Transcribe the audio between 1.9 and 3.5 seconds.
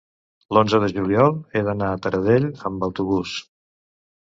a Taradell amb autobús.